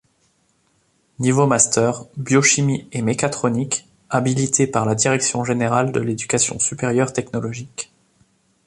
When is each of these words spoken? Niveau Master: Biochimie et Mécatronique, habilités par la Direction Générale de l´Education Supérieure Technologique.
Niveau 1.19 1.45
Master: 1.45 2.05
Biochimie 2.17 2.87
et 2.91 3.03
Mécatronique, 3.03 3.87
habilités 4.09 4.65
par 4.65 4.87
la 4.87 4.95
Direction 4.95 5.43
Générale 5.43 5.91
de 5.91 5.99
l´Education 6.01 6.59
Supérieure 6.59 7.13
Technologique. 7.13 7.91